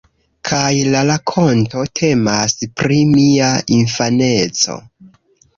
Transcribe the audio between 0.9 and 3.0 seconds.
la rakonto temas pri